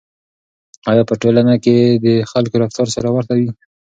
آیا 0.91 1.03
په 1.09 1.13
یوه 1.15 1.21
ټولنه 1.21 1.55
کې 1.63 1.75
د 2.05 2.07
خلکو 2.31 2.55
رفتار 2.63 2.87
سره 2.95 3.07
ورته 3.11 3.33
وي؟ 3.39 3.49